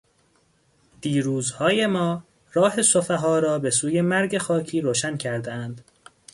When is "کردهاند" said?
5.17-5.81